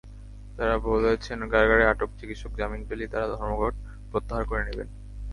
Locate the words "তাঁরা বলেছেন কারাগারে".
0.57-1.83